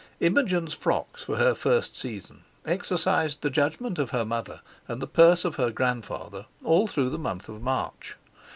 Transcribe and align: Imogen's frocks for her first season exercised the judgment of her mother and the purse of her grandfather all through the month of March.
Imogen's 0.19 0.73
frocks 0.73 1.23
for 1.25 1.35
her 1.37 1.53
first 1.53 1.95
season 1.95 2.43
exercised 2.65 3.43
the 3.43 3.51
judgment 3.51 3.99
of 3.99 4.09
her 4.09 4.25
mother 4.25 4.61
and 4.87 4.99
the 4.99 5.05
purse 5.05 5.45
of 5.45 5.57
her 5.57 5.69
grandfather 5.69 6.47
all 6.63 6.87
through 6.87 7.09
the 7.11 7.19
month 7.19 7.47
of 7.47 7.61
March. 7.61 8.17